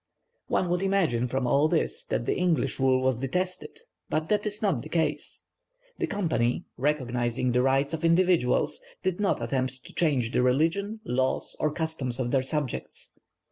One 0.47 0.67
would 0.69 0.81
imagine 0.81 1.27
from 1.27 1.45
all 1.45 1.67
this 1.67 2.03
that 2.05 2.25
the 2.25 2.35
English 2.35 2.79
rule 2.79 3.03
was 3.03 3.19
detested; 3.19 3.81
but 4.09 4.29
that 4.29 4.47
is 4.47 4.59
not 4.59 4.81
the 4.81 4.89
case. 4.89 5.45
The 5.99 6.07
Company, 6.07 6.65
recognizing 6.75 7.51
the 7.51 7.61
rights 7.61 7.93
of 7.93 8.03
individuals, 8.03 8.81
did 9.03 9.19
not 9.19 9.43
attempt 9.43 9.83
to 9.83 9.93
change 9.93 10.31
the 10.31 10.41
religion, 10.41 11.01
laws, 11.05 11.55
or 11.59 11.71
customs 11.71 12.19
of 12.19 12.31
their 12.31 12.41
subjects. 12.41 13.11